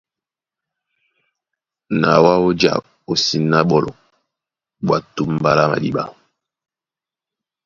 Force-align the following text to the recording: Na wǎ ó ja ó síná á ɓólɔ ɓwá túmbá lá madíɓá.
Na 1.99 2.09
wǎ 2.23 2.33
ó 2.47 2.49
ja 2.59 2.73
ó 3.11 3.13
síná 3.25 3.57
á 3.63 3.67
ɓólɔ 3.69 3.91
ɓwá 4.85 4.97
túmbá 5.15 5.51
lá 5.57 5.63
madíɓá. 5.71 6.03